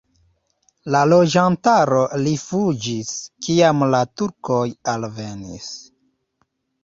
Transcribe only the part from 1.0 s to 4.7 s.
loĝantaro rifuĝis, kiam la turkoj